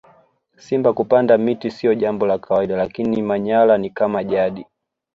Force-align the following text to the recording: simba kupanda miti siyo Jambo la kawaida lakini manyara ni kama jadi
simba 0.57 0.93
kupanda 0.93 1.37
miti 1.37 1.71
siyo 1.71 1.93
Jambo 1.95 2.25
la 2.25 2.37
kawaida 2.39 2.77
lakini 2.77 3.21
manyara 3.21 3.77
ni 3.77 3.89
kama 3.89 4.23
jadi 4.23 4.65